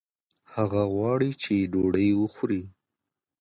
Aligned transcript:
هغه 0.53 0.81
غواړي 0.93 1.31
چې 1.41 1.53
ډوډۍ 1.71 2.09
وخوړي 2.15 2.61